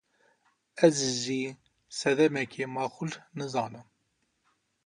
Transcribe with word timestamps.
Ez 0.85 0.97
jî 1.23 1.41
sedemeke 1.99 2.65
maqûl 2.75 3.11
nizanim. 3.37 3.87